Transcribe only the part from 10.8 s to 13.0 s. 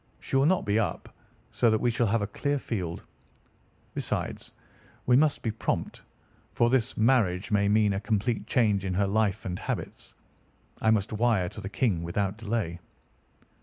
I must wire to the King without delay."